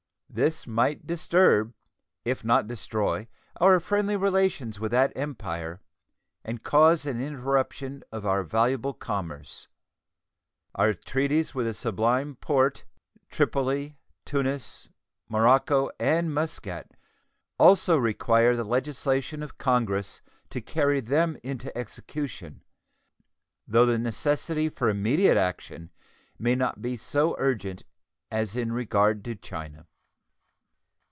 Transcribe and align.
This 0.33 0.65
might 0.65 1.05
disturb, 1.05 1.73
if 2.23 2.45
not 2.45 2.65
destroy, 2.65 3.27
our 3.59 3.81
friendly 3.81 4.15
relations 4.15 4.79
with 4.79 4.91
that 4.91 5.11
Empire, 5.13 5.81
and 6.45 6.63
cause 6.63 7.05
an 7.05 7.21
interruption 7.21 8.01
of 8.13 8.25
our 8.25 8.41
valuable 8.41 8.93
commerce. 8.93 9.67
Our 10.73 10.93
treaties 10.93 11.53
with 11.53 11.65
the 11.65 11.73
Sublime 11.73 12.37
Porte, 12.37 12.85
Tripoli, 13.29 13.97
Tunis, 14.23 14.87
Morocco, 15.27 15.89
and 15.99 16.33
Muscat 16.33 16.93
also 17.59 17.97
require 17.97 18.55
the 18.55 18.63
legislation 18.63 19.43
of 19.43 19.57
Congress 19.57 20.21
to 20.49 20.61
carry 20.61 21.01
them 21.01 21.37
into 21.43 21.77
execution, 21.77 22.63
though 23.67 23.85
the 23.85 23.99
necessity 23.99 24.69
for 24.69 24.87
immediate 24.87 25.35
action 25.35 25.91
may 26.39 26.55
not 26.55 26.81
be 26.81 26.95
so 26.95 27.35
urgent 27.37 27.83
as 28.31 28.55
in 28.55 28.71
regard 28.71 29.25
to 29.25 29.35
China. 29.35 29.87